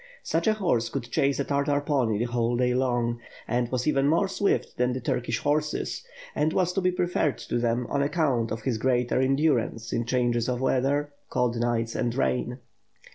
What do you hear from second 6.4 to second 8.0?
was to be preferred to them